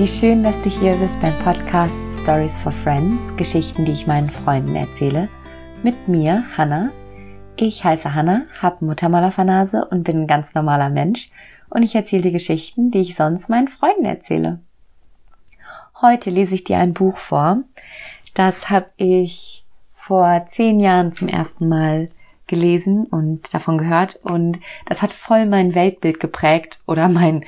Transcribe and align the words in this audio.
Wie 0.00 0.06
schön, 0.06 0.42
dass 0.42 0.58
du 0.62 0.70
hier 0.70 0.94
bist 0.96 1.20
beim 1.20 1.38
Podcast 1.40 1.94
Stories 2.22 2.56
for 2.56 2.72
Friends, 2.72 3.36
Geschichten, 3.36 3.84
die 3.84 3.92
ich 3.92 4.06
meinen 4.06 4.30
Freunden 4.30 4.74
erzähle. 4.74 5.28
Mit 5.82 6.08
mir, 6.08 6.42
Hannah. 6.56 6.90
Ich 7.56 7.84
heiße 7.84 8.14
Hannah, 8.14 8.46
habe 8.62 8.82
Muttermalerfanase 8.86 9.84
und 9.90 10.04
bin 10.04 10.20
ein 10.20 10.26
ganz 10.26 10.54
normaler 10.54 10.88
Mensch 10.88 11.28
und 11.68 11.82
ich 11.82 11.94
erzähle 11.94 12.22
die 12.22 12.32
Geschichten, 12.32 12.90
die 12.90 13.00
ich 13.00 13.14
sonst 13.14 13.50
meinen 13.50 13.68
Freunden 13.68 14.06
erzähle. 14.06 14.60
Heute 16.00 16.30
lese 16.30 16.54
ich 16.54 16.64
dir 16.64 16.78
ein 16.78 16.94
Buch 16.94 17.18
vor. 17.18 17.58
Das 18.32 18.70
habe 18.70 18.86
ich 18.96 19.66
vor 19.92 20.46
zehn 20.48 20.80
Jahren 20.80 21.12
zum 21.12 21.28
ersten 21.28 21.68
Mal 21.68 22.08
gelesen 22.46 23.04
und 23.04 23.52
davon 23.52 23.76
gehört 23.76 24.16
und 24.22 24.60
das 24.86 25.02
hat 25.02 25.12
voll 25.12 25.44
mein 25.44 25.74
Weltbild 25.74 26.20
geprägt 26.20 26.80
oder 26.86 27.10
mein 27.10 27.44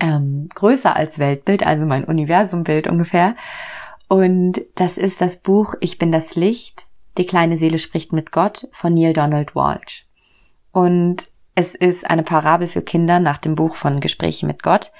ähm, 0.00 0.48
größer 0.54 0.94
als 0.94 1.18
Weltbild, 1.18 1.66
also 1.66 1.86
mein 1.86 2.04
Universumbild 2.04 2.86
ungefähr. 2.86 3.34
Und 4.08 4.60
das 4.74 4.98
ist 4.98 5.20
das 5.20 5.38
Buch 5.38 5.74
Ich 5.80 5.98
bin 5.98 6.12
das 6.12 6.36
Licht, 6.36 6.86
die 7.18 7.26
kleine 7.26 7.56
Seele 7.56 7.78
spricht 7.78 8.12
mit 8.12 8.30
Gott 8.30 8.68
von 8.70 8.94
Neil 8.94 9.12
Donald 9.12 9.54
Walsh. 9.54 10.06
Und 10.72 11.28
es 11.54 11.74
ist 11.74 12.08
eine 12.08 12.22
Parabel 12.22 12.68
für 12.68 12.82
Kinder 12.82 13.18
nach 13.18 13.38
dem 13.38 13.54
Buch 13.54 13.74
von 13.74 14.00
Gespräche 14.00 14.46
mit 14.46 14.62
Gott. 14.62 14.92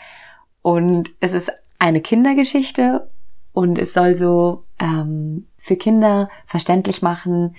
Und 0.62 1.10
es 1.20 1.34
ist 1.34 1.52
eine 1.78 2.00
Kindergeschichte 2.00 3.10
und 3.52 3.78
es 3.78 3.92
soll 3.92 4.14
so 4.14 4.64
ähm, 4.78 5.46
für 5.58 5.76
Kinder 5.76 6.28
verständlich 6.46 7.02
machen, 7.02 7.54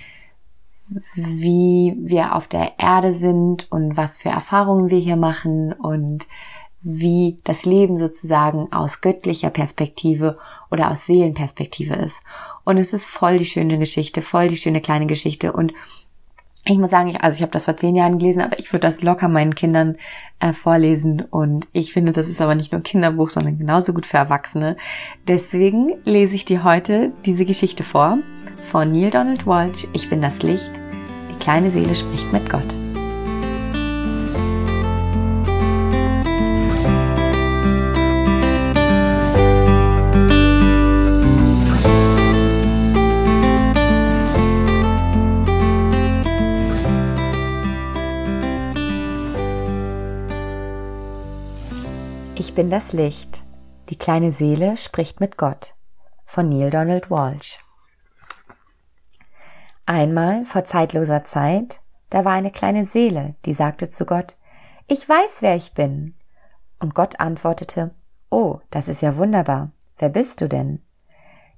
wie 1.16 1.96
wir 2.00 2.36
auf 2.36 2.48
der 2.48 2.80
Erde 2.80 3.14
sind 3.14 3.72
und 3.72 3.98
was 3.98 4.20
für 4.20 4.30
Erfahrungen 4.30 4.90
wir 4.90 5.00
hier 5.00 5.16
machen 5.16 5.74
und 5.74 6.26
wie 6.90 7.38
das 7.44 7.66
Leben 7.66 8.00
sozusagen 8.00 8.72
aus 8.72 9.02
göttlicher 9.02 9.50
Perspektive 9.50 10.38
oder 10.72 10.90
aus 10.90 11.06
Seelenperspektive 11.06 11.96
ist. 11.96 12.24
Und 12.64 12.78
es 12.78 12.94
ist 12.94 13.06
voll 13.06 13.40
die 13.40 13.46
schöne 13.46 13.78
Geschichte, 13.78 14.22
voll 14.22 14.48
die 14.48 14.56
schöne 14.56 14.80
kleine 14.80 15.06
Geschichte. 15.06 15.52
Und 15.52 15.74
ich 16.64 16.78
muss 16.78 16.90
sagen, 16.90 17.10
ich, 17.10 17.22
also 17.22 17.36
ich 17.36 17.42
habe 17.42 17.52
das 17.52 17.66
vor 17.66 17.76
zehn 17.76 17.94
Jahren 17.94 18.20
gelesen, 18.20 18.42
aber 18.42 18.58
ich 18.58 18.72
würde 18.72 18.88
das 18.88 19.04
locker 19.04 19.28
meinen 19.28 19.54
Kindern 19.54 19.98
äh, 20.40 20.54
vorlesen. 20.54 21.22
Und 21.30 21.68
ich 21.74 21.92
finde, 21.92 22.14
das 22.14 22.30
ist 22.30 22.40
aber 22.40 22.56
nicht 22.56 22.72
nur 22.72 22.80
ein 22.80 22.84
Kinderbuch, 22.84 23.32
sondern 23.32 23.58
genauso 23.58 23.94
gut 23.94 24.06
für 24.06 24.18
Erwachsene. 24.18 24.78
Deswegen 25.28 25.96
lese 26.06 26.36
ich 26.36 26.46
dir 26.46 26.64
heute 26.64 27.12
diese 27.26 27.44
Geschichte 27.44 27.84
vor 27.84 28.20
von 28.72 28.94
Neil 28.94 29.10
Donald 29.10 29.46
Walsh. 29.46 29.88
Ich 29.92 30.10
bin 30.10 30.22
das 30.22 30.42
Licht. 30.42 30.72
Die 31.32 31.40
kleine 31.40 31.70
Seele 31.70 31.96
spricht 31.96 32.32
mit 32.32 32.50
Gott. 32.50 32.87
Bin 52.58 52.72
das 52.72 52.92
Licht. 52.92 53.44
Die 53.90 54.00
kleine 54.00 54.32
Seele 54.32 54.78
spricht 54.78 55.20
mit 55.20 55.38
Gott. 55.38 55.76
Von 56.26 56.50
Neil 56.50 56.72
Donald 56.72 57.12
Walsh. 57.12 57.60
Einmal 59.86 60.44
vor 60.44 60.66
zeitloser 60.66 61.24
Zeit, 61.24 61.82
da 62.10 62.26
war 62.26 62.34
eine 62.34 62.50
kleine 62.50 62.88
Seele, 62.88 63.36
die 63.46 63.54
sagte 63.54 63.92
zu 63.92 64.08
Gott, 64.08 64.38
ich 64.88 65.08
weiß, 65.08 65.44
wer 65.44 65.56
ich 65.56 65.76
bin. 65.76 66.16
Und 66.80 66.96
Gott 66.96 67.20
antwortete, 67.20 67.94
Oh, 68.32 68.60
das 68.72 68.88
ist 68.88 69.02
ja 69.02 69.18
wunderbar. 69.18 69.70
Wer 70.00 70.10
bist 70.10 70.42
du 70.42 70.50
denn? 70.50 70.82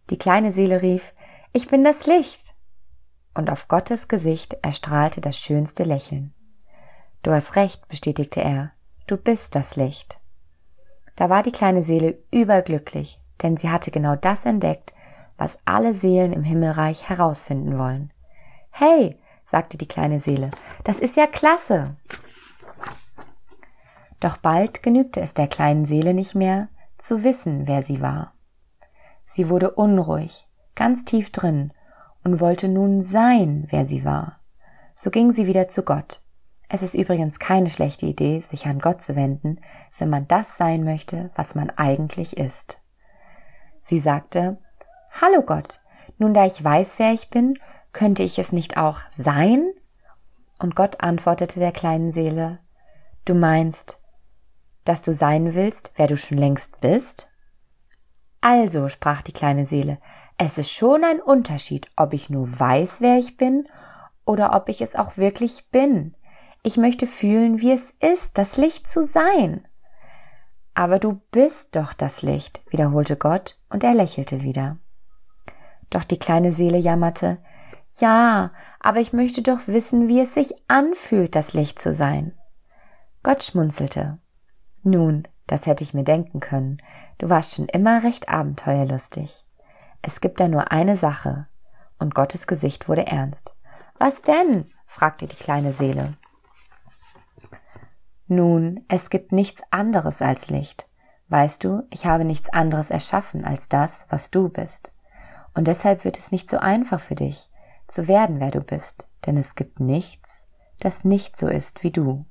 Die 0.10 0.18
kleine 0.18 0.52
Seele 0.52 0.82
rief, 0.82 1.14
Ich 1.54 1.70
bin 1.70 1.86
das 1.86 2.08
Licht. 2.08 2.56
Und 3.34 3.50
auf 3.50 3.70
Gottes 3.70 4.10
Gesicht 4.10 4.58
erstrahlte 4.64 5.22
das 5.22 5.38
schönste 5.38 5.84
Lächeln. 5.84 6.34
Du 7.24 7.32
hast 7.32 7.56
recht, 7.56 7.88
bestätigte 7.88 8.42
er, 8.42 8.74
du 9.08 9.16
bist 9.16 9.56
das 9.56 9.78
Licht. 9.78 10.19
Da 11.20 11.30
war 11.30 11.44
die 11.44 11.52
kleine 11.52 11.84
Seele 11.84 12.18
überglücklich, 12.32 13.20
denn 13.44 13.58
sie 13.58 13.70
hatte 13.70 13.92
genau 13.92 14.16
das 14.16 14.46
entdeckt, 14.46 14.94
was 15.38 15.58
alle 15.66 15.94
Seelen 15.94 16.32
im 16.32 16.44
Himmelreich 16.44 17.10
herausfinden 17.10 17.78
wollen. 17.78 18.14
Hey, 18.70 19.20
sagte 19.46 19.78
die 19.78 19.88
kleine 19.88 20.22
Seele, 20.22 20.50
das 20.86 20.98
ist 20.98 21.18
ja 21.18 21.28
klasse. 21.28 21.98
Doch 24.22 24.38
bald 24.38 24.82
genügte 24.82 25.20
es 25.20 25.34
der 25.34 25.48
kleinen 25.48 25.86
Seele 25.86 26.14
nicht 26.14 26.36
mehr, 26.36 26.70
zu 26.98 27.22
wissen, 27.26 27.68
wer 27.68 27.84
sie 27.84 28.00
war. 28.00 28.34
Sie 29.28 29.50
wurde 29.50 29.72
unruhig, 29.72 30.48
ganz 30.74 31.04
tief 31.04 31.34
drin, 31.34 31.74
und 32.24 32.40
wollte 32.40 32.70
nun 32.70 33.04
sein, 33.04 33.68
wer 33.72 33.86
sie 33.90 34.06
war. 34.06 34.40
So 34.96 35.12
ging 35.12 35.34
sie 35.34 35.48
wieder 35.48 35.68
zu 35.68 35.84
Gott. 35.84 36.22
Es 36.72 36.84
ist 36.84 36.94
übrigens 36.94 37.40
keine 37.40 37.72
schlechte 37.72 38.06
Idee, 38.06 38.42
sich 38.42 38.68
an 38.68 38.78
Gott 38.78 39.02
zu 39.02 39.16
wenden, 39.16 39.60
wenn 39.98 40.10
man 40.10 40.28
das 40.28 40.56
sein 40.56 40.84
möchte, 40.84 41.32
was 41.36 41.56
man 41.56 41.72
eigentlich 41.72 42.38
ist. 42.38 42.80
Sie 43.82 44.00
sagte, 44.00 44.60
Hallo 45.20 45.42
Gott, 45.42 45.82
nun 46.20 46.36
da 46.36 46.46
ich 46.46 46.64
weiß, 46.64 47.00
wer 47.00 47.12
ich 47.12 47.32
bin, 47.32 47.58
könnte 47.92 48.22
ich 48.22 48.38
es 48.38 48.52
nicht 48.52 48.78
auch 48.78 49.00
sein? 49.12 49.72
Und 50.60 50.76
Gott 50.76 51.02
antwortete 51.02 51.60
der 51.60 51.72
kleinen 51.72 52.12
Seele, 52.12 52.60
Du 53.26 53.34
meinst, 53.34 54.00
dass 54.86 55.02
du 55.02 55.14
sein 55.14 55.56
willst, 55.56 55.92
wer 55.96 56.08
du 56.08 56.18
schon 56.18 56.38
längst 56.38 56.82
bist? 56.82 57.30
Also, 58.42 58.90
sprach 58.90 59.22
die 59.22 59.34
kleine 59.34 59.66
Seele, 59.66 60.00
es 60.38 60.58
ist 60.58 60.72
schon 60.72 61.04
ein 61.04 61.20
Unterschied, 61.20 61.88
ob 61.96 62.14
ich 62.14 62.30
nur 62.30 62.60
weiß, 62.60 63.02
wer 63.02 63.18
ich 63.18 63.38
bin, 63.38 63.68
oder 64.26 64.56
ob 64.56 64.70
ich 64.70 64.82
es 64.82 64.96
auch 64.96 65.18
wirklich 65.18 65.70
bin. 65.72 66.16
Ich 66.64 66.78
möchte 66.78 67.08
fühlen, 67.08 67.62
wie 67.62 67.72
es 67.72 67.94
ist, 68.00 68.38
das 68.38 68.58
Licht 68.58 68.88
zu 68.88 69.08
sein. 69.08 69.66
Aber 70.74 71.00
du 71.00 71.22
bist 71.32 71.76
doch 71.76 71.94
das 71.94 72.22
Licht, 72.22 72.62
wiederholte 72.70 73.16
Gott, 73.16 73.58
und 73.70 73.84
er 73.84 73.94
lächelte 73.94 74.42
wieder. 74.42 74.78
Doch 75.90 76.04
die 76.04 76.20
kleine 76.20 76.52
Seele 76.52 76.78
jammerte, 76.78 77.40
ja, 77.98 78.52
aber 78.80 79.00
ich 79.00 79.14
möchte 79.14 79.42
doch 79.42 79.68
wissen, 79.68 80.08
wie 80.08 80.20
es 80.20 80.34
sich 80.34 80.54
anfühlt, 80.68 81.36
das 81.36 81.54
Licht 81.54 81.80
zu 81.80 81.94
sein. 81.94 82.34
Gott 83.24 83.44
schmunzelte. 83.44 84.20
Nun, 84.84 85.28
das 85.48 85.66
hätte 85.66 85.84
ich 85.84 85.94
mir 85.94 86.04
denken 86.04 86.40
können. 86.40 86.78
Du 87.18 87.30
warst 87.30 87.56
schon 87.56 87.66
immer 87.66 88.04
recht 88.04 88.30
abenteuerlustig. 88.30 89.46
Es 90.02 90.22
gibt 90.22 90.40
da 90.40 90.48
nur 90.48 90.72
eine 90.72 90.96
Sache. 90.96 91.48
Und 91.98 92.16
Gottes 92.16 92.48
Gesicht 92.48 92.88
wurde 92.88 93.08
ernst. 93.08 93.56
Was 93.98 94.22
denn? 94.22 94.72
fragte 94.86 95.28
die 95.28 95.36
kleine 95.36 95.74
Seele. 95.74 96.14
Nun, 98.32 98.86
es 98.88 99.10
gibt 99.10 99.32
nichts 99.32 99.64
anderes 99.72 100.22
als 100.22 100.52
Licht. 100.52 100.88
Weißt 101.30 101.64
du, 101.64 101.88
ich 101.90 102.06
habe 102.06 102.24
nichts 102.24 102.52
anderes 102.52 102.92
erschaffen 102.92 103.44
als 103.44 103.70
das, 103.70 104.06
was 104.10 104.30
du 104.30 104.50
bist. 104.50 104.94
Und 105.56 105.68
deshalb 105.68 106.06
wird 106.06 106.20
es 106.20 106.32
nicht 106.32 106.48
so 106.48 106.60
einfach 106.60 107.00
für 107.00 107.16
dich, 107.16 107.50
zu 107.88 108.08
werden, 108.08 108.40
wer 108.40 108.52
du 108.52 108.62
bist, 108.62 109.08
denn 109.26 109.36
es 109.36 109.56
gibt 109.56 109.80
nichts, 109.80 110.48
das 110.80 111.04
nicht 111.04 111.38
so 111.38 111.48
ist 111.48 111.84
wie 111.84 111.90
du. 111.90 112.28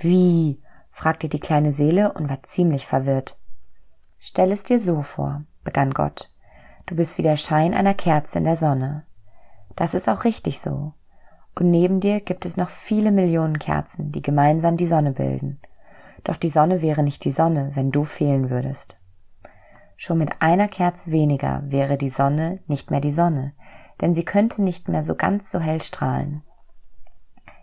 Wie? 0.00 0.62
fragte 0.90 1.28
die 1.28 1.38
kleine 1.38 1.70
Seele 1.70 2.14
und 2.14 2.30
war 2.30 2.42
ziemlich 2.44 2.86
verwirrt. 2.86 3.38
Stell 4.18 4.50
es 4.52 4.62
dir 4.62 4.80
so 4.80 5.02
vor, 5.02 5.42
begann 5.64 5.92
Gott. 5.92 6.32
Du 6.86 6.96
bist 6.96 7.18
wie 7.18 7.22
der 7.22 7.36
Schein 7.36 7.74
einer 7.74 7.92
Kerze 7.94 8.38
in 8.38 8.44
der 8.44 8.56
Sonne. 8.56 9.04
Das 9.76 9.92
ist 9.92 10.08
auch 10.08 10.24
richtig 10.24 10.60
so 10.60 10.94
und 11.58 11.70
neben 11.70 12.00
dir 12.00 12.20
gibt 12.20 12.46
es 12.46 12.56
noch 12.56 12.68
viele 12.68 13.10
Millionen 13.10 13.58
Kerzen, 13.58 14.12
die 14.12 14.22
gemeinsam 14.22 14.76
die 14.76 14.86
Sonne 14.86 15.12
bilden. 15.12 15.60
Doch 16.24 16.36
die 16.36 16.50
Sonne 16.50 16.82
wäre 16.82 17.02
nicht 17.02 17.24
die 17.24 17.30
Sonne, 17.30 17.70
wenn 17.74 17.90
du 17.90 18.04
fehlen 18.04 18.50
würdest. 18.50 18.96
Schon 19.96 20.18
mit 20.18 20.40
einer 20.40 20.68
Kerze 20.68 21.10
weniger 21.10 21.62
wäre 21.64 21.96
die 21.96 22.10
Sonne 22.10 22.60
nicht 22.66 22.90
mehr 22.90 23.00
die 23.00 23.12
Sonne, 23.12 23.52
denn 24.00 24.14
sie 24.14 24.24
könnte 24.24 24.62
nicht 24.62 24.88
mehr 24.88 25.02
so 25.02 25.16
ganz 25.16 25.50
so 25.50 25.58
hell 25.58 25.82
strahlen. 25.82 26.42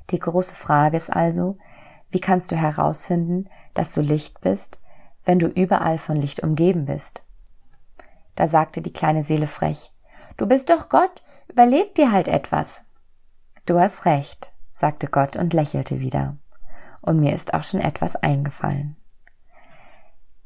Die 0.09 0.19
große 0.19 0.55
Frage 0.55 0.97
ist 0.97 1.09
also, 1.09 1.57
wie 2.11 2.19
kannst 2.19 2.51
du 2.51 2.55
herausfinden, 2.55 3.49
dass 3.73 3.93
du 3.93 4.01
Licht 4.01 4.41
bist, 4.41 4.79
wenn 5.23 5.39
du 5.39 5.47
überall 5.47 5.97
von 5.97 6.17
Licht 6.17 6.41
umgeben 6.41 6.85
bist? 6.85 7.23
Da 8.35 8.47
sagte 8.47 8.81
die 8.81 8.93
kleine 8.93 9.23
Seele 9.23 9.47
frech, 9.47 9.91
Du 10.37 10.47
bist 10.47 10.69
doch 10.69 10.89
Gott, 10.89 11.23
überleg 11.47 11.95
dir 11.95 12.11
halt 12.11 12.27
etwas. 12.27 12.84
Du 13.65 13.79
hast 13.79 14.05
recht, 14.05 14.51
sagte 14.71 15.07
Gott 15.07 15.35
und 15.37 15.53
lächelte 15.53 15.99
wieder. 15.99 16.37
Und 17.01 17.19
mir 17.19 17.33
ist 17.33 17.53
auch 17.53 17.63
schon 17.63 17.79
etwas 17.79 18.15
eingefallen. 18.15 18.95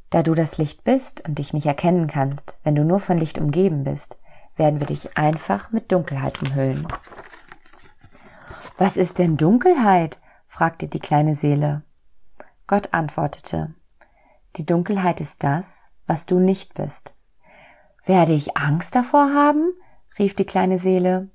Da 0.09 0.23
du 0.23 0.33
das 0.33 0.57
Licht 0.57 0.83
bist 0.83 1.27
und 1.27 1.37
dich 1.37 1.53
nicht 1.53 1.65
erkennen 1.65 2.07
kannst, 2.07 2.57
wenn 2.63 2.75
du 2.75 2.83
nur 2.83 2.99
von 2.99 3.17
Licht 3.17 3.37
umgeben 3.37 3.83
bist, 3.83 4.17
werden 4.55 4.79
wir 4.79 4.87
dich 4.87 5.17
einfach 5.17 5.71
mit 5.71 5.91
Dunkelheit 5.91 6.41
umhüllen. 6.41 6.87
Was 8.77 8.97
ist 8.97 9.19
denn 9.19 9.37
Dunkelheit? 9.37 10.19
fragte 10.47 10.87
die 10.87 10.99
kleine 10.99 11.35
Seele. 11.35 11.83
Gott 12.67 12.93
antwortete, 12.93 13.75
Die 14.55 14.65
Dunkelheit 14.65 15.21
ist 15.21 15.43
das, 15.43 15.91
was 16.07 16.25
du 16.25 16.39
nicht 16.39 16.73
bist. 16.73 17.15
Werde 18.05 18.33
ich 18.33 18.57
Angst 18.57 18.95
davor 18.95 19.33
haben? 19.33 19.73
rief 20.17 20.35
die 20.35 20.45
kleine 20.45 20.77
Seele. 20.77 21.29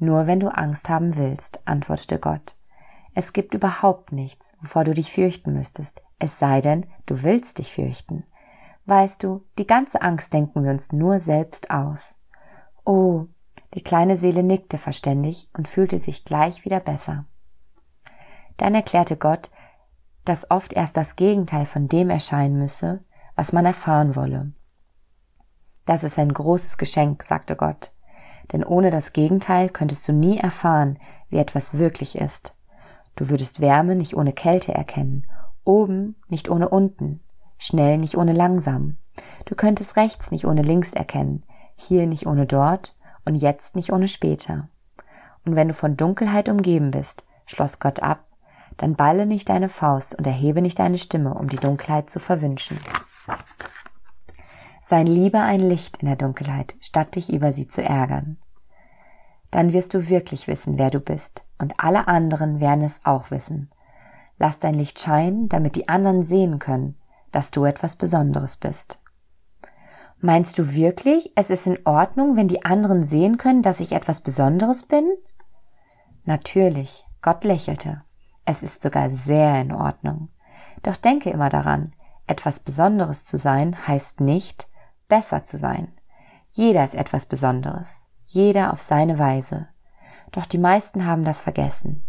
Nur 0.00 0.26
wenn 0.26 0.40
du 0.40 0.48
Angst 0.48 0.88
haben 0.88 1.16
willst, 1.16 1.60
antwortete 1.68 2.18
Gott. 2.18 2.56
Es 3.14 3.34
gibt 3.34 3.52
überhaupt 3.52 4.12
nichts, 4.12 4.56
wovor 4.62 4.84
du 4.84 4.94
dich 4.94 5.12
fürchten 5.12 5.52
müsstest, 5.52 6.00
es 6.18 6.38
sei 6.38 6.62
denn, 6.62 6.86
du 7.04 7.22
willst 7.22 7.58
dich 7.58 7.72
fürchten. 7.72 8.24
Weißt 8.86 9.22
du, 9.22 9.44
die 9.58 9.66
ganze 9.66 10.00
Angst 10.00 10.32
denken 10.32 10.64
wir 10.64 10.70
uns 10.70 10.90
nur 10.90 11.20
selbst 11.20 11.70
aus. 11.70 12.16
Oh, 12.84 13.26
die 13.74 13.82
kleine 13.82 14.16
Seele 14.16 14.42
nickte 14.42 14.78
verständig 14.78 15.50
und 15.56 15.68
fühlte 15.68 15.98
sich 15.98 16.24
gleich 16.24 16.64
wieder 16.64 16.80
besser. 16.80 17.26
Dann 18.56 18.74
erklärte 18.74 19.18
Gott, 19.18 19.50
dass 20.24 20.50
oft 20.50 20.72
erst 20.72 20.96
das 20.96 21.14
Gegenteil 21.14 21.66
von 21.66 21.88
dem 21.88 22.08
erscheinen 22.08 22.58
müsse, 22.58 23.02
was 23.36 23.52
man 23.52 23.66
erfahren 23.66 24.16
wolle. 24.16 24.52
Das 25.84 26.04
ist 26.04 26.18
ein 26.18 26.32
großes 26.32 26.78
Geschenk, 26.78 27.22
sagte 27.22 27.54
Gott, 27.54 27.92
denn 28.52 28.64
ohne 28.64 28.90
das 28.90 29.12
Gegenteil 29.12 29.68
könntest 29.68 30.06
du 30.08 30.12
nie 30.12 30.38
erfahren, 30.38 30.98
wie 31.28 31.38
etwas 31.38 31.78
wirklich 31.78 32.16
ist. 32.16 32.54
Du 33.16 33.28
würdest 33.28 33.60
Wärme 33.60 33.94
nicht 33.94 34.16
ohne 34.16 34.32
Kälte 34.32 34.72
erkennen, 34.72 35.26
oben 35.64 36.16
nicht 36.28 36.48
ohne 36.48 36.68
unten, 36.68 37.20
schnell 37.58 37.98
nicht 37.98 38.16
ohne 38.16 38.32
langsam. 38.32 38.96
Du 39.44 39.54
könntest 39.54 39.96
rechts 39.96 40.30
nicht 40.30 40.46
ohne 40.46 40.62
links 40.62 40.92
erkennen, 40.92 41.44
hier 41.76 42.06
nicht 42.06 42.26
ohne 42.26 42.46
dort 42.46 42.96
und 43.24 43.34
jetzt 43.34 43.76
nicht 43.76 43.92
ohne 43.92 44.08
später. 44.08 44.68
Und 45.44 45.56
wenn 45.56 45.68
du 45.68 45.74
von 45.74 45.96
Dunkelheit 45.96 46.48
umgeben 46.48 46.90
bist, 46.90 47.24
schloss 47.46 47.78
Gott 47.78 48.02
ab, 48.02 48.26
dann 48.76 48.96
balle 48.96 49.26
nicht 49.26 49.48
deine 49.48 49.68
Faust 49.68 50.14
und 50.14 50.26
erhebe 50.26 50.62
nicht 50.62 50.78
deine 50.78 50.98
Stimme, 50.98 51.34
um 51.34 51.48
die 51.48 51.56
Dunkelheit 51.56 52.08
zu 52.08 52.18
verwünschen. 52.18 52.78
Sein 54.86 55.06
lieber 55.06 55.42
ein 55.42 55.60
Licht 55.60 55.98
in 55.98 56.06
der 56.06 56.16
Dunkelheit, 56.16 56.74
statt 56.80 57.14
dich 57.14 57.32
über 57.32 57.52
sie 57.52 57.68
zu 57.68 57.82
ärgern. 57.82 58.38
Dann 59.50 59.72
wirst 59.72 59.94
du 59.94 60.08
wirklich 60.08 60.46
wissen, 60.46 60.78
wer 60.78 60.90
du 60.90 61.00
bist, 61.00 61.44
und 61.58 61.74
alle 61.78 62.08
anderen 62.08 62.60
werden 62.60 62.84
es 62.84 63.00
auch 63.04 63.30
wissen. 63.30 63.70
Lass 64.38 64.58
dein 64.58 64.74
Licht 64.74 64.98
scheinen, 64.98 65.48
damit 65.48 65.76
die 65.76 65.88
anderen 65.88 66.24
sehen 66.24 66.58
können, 66.58 66.96
dass 67.32 67.50
du 67.50 67.64
etwas 67.64 67.96
Besonderes 67.96 68.56
bist. 68.56 69.00
Meinst 70.20 70.58
du 70.58 70.74
wirklich, 70.74 71.32
es 71.34 71.50
ist 71.50 71.66
in 71.66 71.78
Ordnung, 71.86 72.36
wenn 72.36 72.48
die 72.48 72.64
anderen 72.64 73.04
sehen 73.04 73.38
können, 73.38 73.62
dass 73.62 73.80
ich 73.80 73.92
etwas 73.92 74.20
Besonderes 74.20 74.82
bin? 74.82 75.10
Natürlich, 76.24 77.06
Gott 77.22 77.44
lächelte. 77.44 78.02
Es 78.44 78.62
ist 78.62 78.82
sogar 78.82 79.10
sehr 79.10 79.60
in 79.60 79.72
Ordnung. 79.72 80.28
Doch 80.82 80.96
denke 80.96 81.30
immer 81.30 81.48
daran, 81.48 81.90
etwas 82.26 82.60
Besonderes 82.60 83.24
zu 83.24 83.38
sein 83.38 83.76
heißt 83.88 84.20
nicht, 84.20 84.68
besser 85.08 85.44
zu 85.44 85.56
sein. 85.56 85.88
Jeder 86.48 86.84
ist 86.84 86.94
etwas 86.94 87.26
Besonderes, 87.26 88.06
jeder 88.32 88.72
auf 88.72 88.80
seine 88.80 89.18
Weise. 89.18 89.68
Doch 90.32 90.46
die 90.46 90.58
meisten 90.58 91.06
haben 91.06 91.24
das 91.24 91.40
vergessen. 91.40 92.04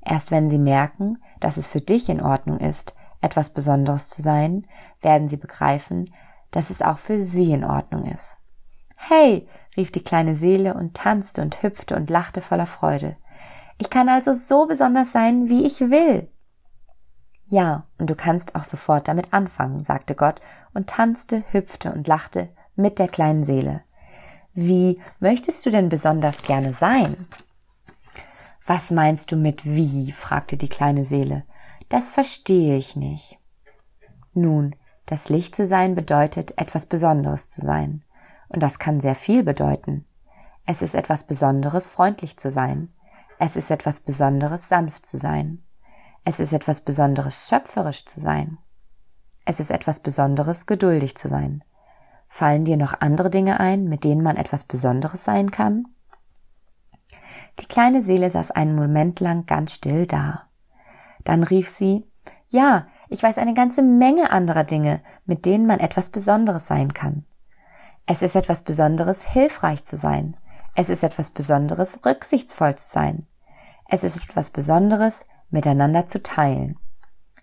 Erst 0.00 0.30
wenn 0.30 0.48
sie 0.48 0.58
merken, 0.58 1.18
dass 1.40 1.56
es 1.56 1.68
für 1.68 1.80
dich 1.80 2.08
in 2.08 2.22
Ordnung 2.22 2.58
ist, 2.58 2.94
etwas 3.20 3.50
Besonderes 3.50 4.08
zu 4.08 4.22
sein, 4.22 4.66
werden 5.00 5.28
sie 5.28 5.36
begreifen, 5.36 6.12
dass 6.52 6.70
es 6.70 6.82
auch 6.82 6.98
für 6.98 7.18
sie 7.18 7.52
in 7.52 7.64
Ordnung 7.64 8.04
ist. 8.12 8.38
Hey, 8.96 9.48
rief 9.76 9.90
die 9.90 10.04
kleine 10.04 10.36
Seele 10.36 10.74
und 10.74 10.94
tanzte 10.94 11.42
und 11.42 11.62
hüpfte 11.62 11.96
und 11.96 12.08
lachte 12.08 12.40
voller 12.40 12.66
Freude. 12.66 13.16
Ich 13.78 13.90
kann 13.90 14.08
also 14.08 14.32
so 14.32 14.66
besonders 14.66 15.12
sein, 15.12 15.48
wie 15.48 15.66
ich 15.66 15.80
will. 15.80 16.30
Ja, 17.48 17.86
und 17.98 18.08
du 18.08 18.14
kannst 18.14 18.54
auch 18.54 18.64
sofort 18.64 19.08
damit 19.08 19.32
anfangen, 19.32 19.80
sagte 19.80 20.14
Gott 20.14 20.40
und 20.72 20.88
tanzte, 20.88 21.42
hüpfte 21.52 21.92
und 21.92 22.06
lachte 22.06 22.48
mit 22.74 22.98
der 22.98 23.08
kleinen 23.08 23.44
Seele. 23.44 23.82
Wie 24.58 24.98
möchtest 25.20 25.66
du 25.66 25.70
denn 25.70 25.90
besonders 25.90 26.40
gerne 26.40 26.72
sein? 26.72 27.28
Was 28.66 28.90
meinst 28.90 29.30
du 29.30 29.36
mit 29.36 29.66
wie? 29.66 30.12
fragte 30.12 30.56
die 30.56 30.70
kleine 30.70 31.04
Seele. 31.04 31.44
Das 31.90 32.10
verstehe 32.10 32.78
ich 32.78 32.96
nicht. 32.96 33.38
Nun, 34.32 34.74
das 35.04 35.28
Licht 35.28 35.54
zu 35.54 35.66
sein 35.66 35.94
bedeutet, 35.94 36.56
etwas 36.56 36.86
Besonderes 36.86 37.50
zu 37.50 37.60
sein. 37.60 38.02
Und 38.48 38.62
das 38.62 38.78
kann 38.78 39.02
sehr 39.02 39.14
viel 39.14 39.44
bedeuten. 39.44 40.06
Es 40.64 40.80
ist 40.80 40.94
etwas 40.94 41.24
Besonderes, 41.24 41.88
freundlich 41.88 42.38
zu 42.38 42.50
sein. 42.50 42.88
Es 43.38 43.56
ist 43.56 43.70
etwas 43.70 44.00
Besonderes, 44.00 44.70
sanft 44.70 45.04
zu 45.04 45.18
sein. 45.18 45.62
Es 46.24 46.40
ist 46.40 46.54
etwas 46.54 46.80
Besonderes, 46.80 47.46
schöpferisch 47.46 48.06
zu 48.06 48.20
sein. 48.20 48.56
Es 49.44 49.60
ist 49.60 49.70
etwas 49.70 50.00
Besonderes, 50.00 50.64
geduldig 50.64 51.14
zu 51.14 51.28
sein. 51.28 51.62
Fallen 52.28 52.64
dir 52.64 52.76
noch 52.76 53.00
andere 53.00 53.30
Dinge 53.30 53.60
ein, 53.60 53.84
mit 53.84 54.04
denen 54.04 54.22
man 54.22 54.36
etwas 54.36 54.64
Besonderes 54.64 55.24
sein 55.24 55.50
kann? 55.50 55.86
Die 57.60 57.66
kleine 57.66 58.02
Seele 58.02 58.30
saß 58.30 58.50
einen 58.50 58.74
Moment 58.76 59.20
lang 59.20 59.46
ganz 59.46 59.74
still 59.74 60.06
da. 60.06 60.42
Dann 61.24 61.42
rief 61.42 61.68
sie, 61.68 62.06
ja, 62.48 62.86
ich 63.08 63.22
weiß 63.22 63.38
eine 63.38 63.54
ganze 63.54 63.82
Menge 63.82 64.30
anderer 64.30 64.64
Dinge, 64.64 65.00
mit 65.24 65.46
denen 65.46 65.66
man 65.66 65.80
etwas 65.80 66.10
Besonderes 66.10 66.66
sein 66.66 66.92
kann. 66.92 67.24
Es 68.06 68.22
ist 68.22 68.36
etwas 68.36 68.62
Besonderes, 68.62 69.22
hilfreich 69.22 69.84
zu 69.84 69.96
sein. 69.96 70.36
Es 70.74 70.90
ist 70.90 71.02
etwas 71.02 71.30
Besonderes, 71.30 72.04
rücksichtsvoll 72.04 72.74
zu 72.76 72.88
sein. 72.88 73.20
Es 73.88 74.04
ist 74.04 74.16
etwas 74.16 74.50
Besonderes, 74.50 75.24
miteinander 75.50 76.06
zu 76.06 76.22
teilen. 76.22 76.78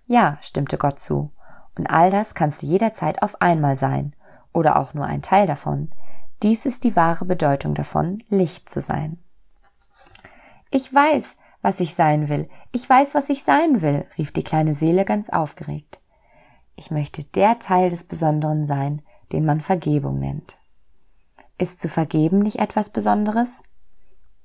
Ja, 0.06 0.38
stimmte 0.42 0.78
Gott 0.78 1.00
zu. 1.00 1.32
Und 1.78 1.88
all 1.88 2.12
das 2.12 2.36
kannst 2.36 2.62
du 2.62 2.68
jederzeit 2.68 3.22
auf 3.22 3.42
einmal 3.42 3.78
sein. 3.78 4.16
Oder 4.54 4.80
auch 4.80 4.94
nur 4.94 5.06
ein 5.06 5.22
Teil 5.22 5.48
davon. 5.48 5.92
Dies 6.42 6.66
ist 6.66 6.84
die 6.84 6.96
wahre 6.96 7.26
Bedeutung 7.26 7.74
davon, 7.74 8.20
Licht 8.30 8.70
zu 8.70 8.82
sein. 8.82 9.18
Ich 10.70 10.94
weiß, 10.94 11.36
was 11.62 11.80
ich 11.80 11.96
sein 11.96 12.30
will. 12.30 12.50
Ich 12.72 12.88
weiß, 12.88 13.16
was 13.16 13.30
ich 13.30 13.44
sein 13.44 13.82
will, 13.82 14.06
rief 14.18 14.32
die 14.32 14.44
kleine 14.44 14.76
Seele 14.76 15.06
ganz 15.06 15.30
aufgeregt. 15.30 16.02
Ich 16.76 16.92
möchte 16.92 17.24
der 17.24 17.60
Teil 17.60 17.90
des 17.90 18.04
Besonderen 18.04 18.66
sein, 18.66 19.02
den 19.32 19.46
man 19.46 19.62
Vergebung 19.62 20.20
nennt. 20.20 20.58
Ist 21.58 21.80
zu 21.80 21.88
vergeben 21.88 22.40
nicht 22.40 22.60
etwas 22.60 22.90
Besonderes? 22.90 23.62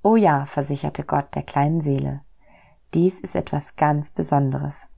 Oh 0.03 0.17
ja, 0.17 0.47
versicherte 0.47 1.05
Gott 1.05 1.35
der 1.35 1.43
kleinen 1.43 1.81
Seele. 1.81 2.21
Dies 2.95 3.19
ist 3.19 3.35
etwas 3.35 3.77
ganz 3.77 4.11
Besonderes. 4.11 4.89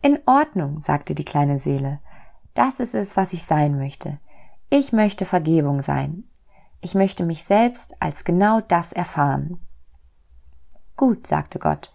In 0.00 0.18
Ordnung, 0.26 0.80
sagte 0.80 1.14
die 1.14 1.24
kleine 1.24 1.58
Seele. 1.58 2.00
Das 2.58 2.80
ist 2.80 2.96
es, 2.96 3.16
was 3.16 3.32
ich 3.32 3.44
sein 3.44 3.78
möchte. 3.78 4.18
Ich 4.68 4.92
möchte 4.92 5.24
Vergebung 5.24 5.80
sein. 5.80 6.24
Ich 6.80 6.96
möchte 6.96 7.24
mich 7.24 7.44
selbst 7.44 7.94
als 8.02 8.24
genau 8.24 8.60
das 8.60 8.92
erfahren. 8.92 9.60
Gut, 10.96 11.24
sagte 11.24 11.60
Gott, 11.60 11.94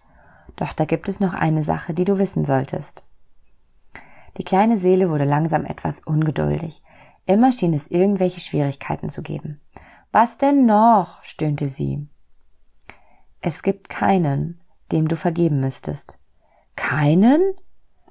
doch 0.56 0.72
da 0.72 0.86
gibt 0.86 1.06
es 1.10 1.20
noch 1.20 1.34
eine 1.34 1.64
Sache, 1.64 1.92
die 1.92 2.06
du 2.06 2.16
wissen 2.16 2.46
solltest. 2.46 3.04
Die 4.38 4.42
kleine 4.42 4.78
Seele 4.78 5.10
wurde 5.10 5.26
langsam 5.26 5.66
etwas 5.66 6.00
ungeduldig. 6.00 6.82
Immer 7.26 7.52
schien 7.52 7.74
es 7.74 7.88
irgendwelche 7.88 8.40
Schwierigkeiten 8.40 9.10
zu 9.10 9.20
geben. 9.20 9.60
Was 10.12 10.38
denn 10.38 10.64
noch? 10.64 11.22
stöhnte 11.22 11.68
sie. 11.68 12.08
Es 13.42 13.62
gibt 13.62 13.90
keinen, 13.90 14.62
dem 14.92 15.08
du 15.08 15.16
vergeben 15.16 15.60
müsstest. 15.60 16.18
Keinen? 16.74 17.52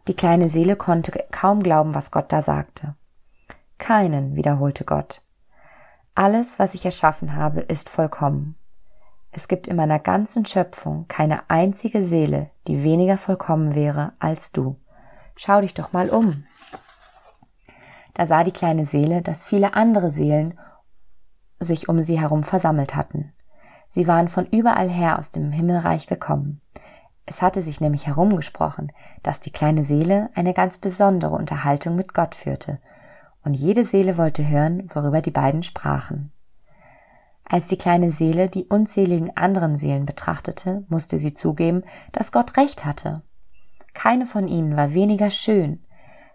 Die 0.07 0.15
kleine 0.15 0.49
Seele 0.49 0.75
konnte 0.75 1.11
kaum 1.31 1.63
glauben, 1.63 1.95
was 1.95 2.11
Gott 2.11 2.31
da 2.31 2.41
sagte. 2.41 2.95
Keinen, 3.77 4.35
wiederholte 4.35 4.83
Gott. 4.83 5.21
Alles, 6.15 6.59
was 6.59 6.73
ich 6.73 6.85
erschaffen 6.85 7.35
habe, 7.35 7.61
ist 7.61 7.89
vollkommen. 7.89 8.55
Es 9.31 9.47
gibt 9.47 9.67
in 9.67 9.75
meiner 9.75 9.99
ganzen 9.99 10.45
Schöpfung 10.45 11.07
keine 11.07 11.49
einzige 11.49 12.03
Seele, 12.03 12.51
die 12.67 12.83
weniger 12.83 13.17
vollkommen 13.17 13.73
wäre 13.73 14.13
als 14.19 14.51
du. 14.51 14.79
Schau 15.35 15.61
dich 15.61 15.73
doch 15.73 15.91
mal 15.91 16.09
um. 16.09 16.45
Da 18.13 18.27
sah 18.27 18.43
die 18.43 18.51
kleine 18.51 18.85
Seele, 18.85 19.23
dass 19.23 19.43
viele 19.43 19.73
andere 19.73 20.11
Seelen 20.11 20.59
sich 21.59 21.89
um 21.89 22.03
sie 22.03 22.19
herum 22.19 22.43
versammelt 22.43 22.95
hatten. 22.95 23.33
Sie 23.89 24.05
waren 24.05 24.27
von 24.27 24.45
überall 24.45 24.89
her 24.89 25.17
aus 25.17 25.31
dem 25.31 25.51
Himmelreich 25.51 26.07
gekommen. 26.07 26.61
Es 27.25 27.41
hatte 27.41 27.61
sich 27.61 27.79
nämlich 27.79 28.07
herumgesprochen, 28.07 28.91
dass 29.21 29.39
die 29.39 29.51
kleine 29.51 29.83
Seele 29.83 30.29
eine 30.35 30.53
ganz 30.53 30.77
besondere 30.77 31.35
Unterhaltung 31.35 31.95
mit 31.95 32.13
Gott 32.13 32.35
führte, 32.35 32.79
und 33.43 33.53
jede 33.53 33.83
Seele 33.83 34.17
wollte 34.17 34.47
hören, 34.47 34.89
worüber 34.93 35.21
die 35.21 35.31
beiden 35.31 35.63
sprachen. 35.63 36.31
Als 37.45 37.67
die 37.67 37.77
kleine 37.77 38.09
Seele 38.09 38.49
die 38.49 38.65
unzähligen 38.65 39.35
anderen 39.35 39.77
Seelen 39.77 40.05
betrachtete, 40.05 40.85
musste 40.87 41.17
sie 41.17 41.33
zugeben, 41.33 41.83
dass 42.13 42.31
Gott 42.31 42.57
recht 42.57 42.85
hatte. 42.85 43.21
Keine 43.93 44.25
von 44.25 44.47
ihnen 44.47 44.75
war 44.75 44.93
weniger 44.93 45.29
schön, 45.29 45.83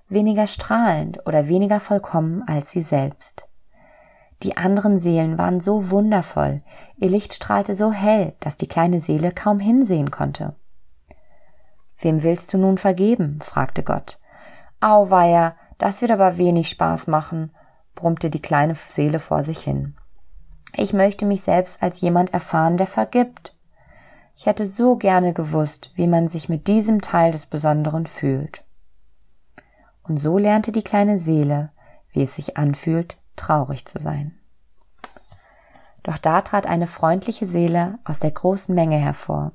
weniger 0.08 0.46
strahlend 0.46 1.26
oder 1.26 1.48
weniger 1.48 1.80
vollkommen 1.80 2.42
als 2.46 2.70
sie 2.70 2.82
selbst. 2.82 3.46
Die 4.42 4.56
anderen 4.56 5.00
Seelen 5.00 5.36
waren 5.38 5.60
so 5.60 5.90
wundervoll, 5.90 6.62
ihr 6.96 7.08
Licht 7.08 7.34
strahlte 7.34 7.74
so 7.74 7.90
hell, 7.90 8.34
dass 8.38 8.56
die 8.56 8.68
kleine 8.68 9.00
Seele 9.00 9.32
kaum 9.32 9.58
hinsehen 9.58 10.10
konnte. 10.10 10.54
Wem 12.00 12.22
willst 12.22 12.52
du 12.54 12.58
nun 12.58 12.78
vergeben? 12.78 13.40
fragte 13.42 13.82
Gott. 13.82 14.18
Auweia, 14.80 15.56
das 15.78 16.00
wird 16.00 16.12
aber 16.12 16.38
wenig 16.38 16.68
Spaß 16.68 17.08
machen, 17.08 17.52
brummte 17.94 18.30
die 18.30 18.42
kleine 18.42 18.74
Seele 18.74 19.18
vor 19.18 19.42
sich 19.42 19.60
hin. 19.60 19.96
Ich 20.74 20.92
möchte 20.92 21.26
mich 21.26 21.42
selbst 21.42 21.82
als 21.82 22.00
jemand 22.00 22.32
erfahren, 22.32 22.76
der 22.76 22.86
vergibt. 22.86 23.56
Ich 24.36 24.46
hätte 24.46 24.64
so 24.64 24.96
gerne 24.96 25.32
gewusst, 25.32 25.90
wie 25.96 26.06
man 26.06 26.28
sich 26.28 26.48
mit 26.48 26.68
diesem 26.68 27.00
Teil 27.00 27.32
des 27.32 27.46
Besonderen 27.46 28.06
fühlt. 28.06 28.64
Und 30.04 30.18
so 30.18 30.38
lernte 30.38 30.70
die 30.70 30.84
kleine 30.84 31.18
Seele, 31.18 31.70
wie 32.12 32.22
es 32.22 32.36
sich 32.36 32.56
anfühlt, 32.56 33.20
traurig 33.34 33.84
zu 33.86 33.98
sein. 33.98 34.38
Doch 36.04 36.18
da 36.18 36.40
trat 36.40 36.66
eine 36.66 36.86
freundliche 36.86 37.46
Seele 37.46 37.98
aus 38.04 38.20
der 38.20 38.30
großen 38.30 38.74
Menge 38.74 38.96
hervor. 38.96 39.52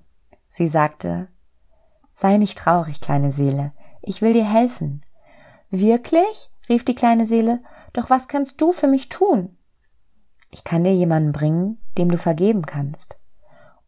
Sie 0.50 0.68
sagte 0.68 1.30
Sei 2.14 2.38
nicht 2.38 2.58
traurig, 2.58 3.02
kleine 3.02 3.32
Seele, 3.32 3.74
ich 4.02 4.22
will 4.22 4.34
dir 4.34 4.46
helfen. 4.46 5.06
Wirklich? 5.70 6.50
rief 6.70 6.86
die 6.86 6.96
kleine 6.96 7.26
Seele, 7.26 7.62
doch 7.92 8.10
was 8.10 8.28
kannst 8.28 8.62
du 8.62 8.72
für 8.72 8.88
mich 8.88 9.10
tun? 9.10 9.58
Ich 10.50 10.64
kann 10.64 10.84
dir 10.84 10.94
jemanden 10.94 11.32
bringen, 11.32 11.80
dem 11.98 12.10
du 12.10 12.18
vergeben 12.18 12.66
kannst. 12.66 13.18